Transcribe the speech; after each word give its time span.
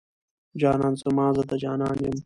جانان 0.61 0.93
زما، 1.01 1.27
زه 1.35 1.43
د 1.49 1.51
جانان 1.63 1.95
يم 2.05 2.17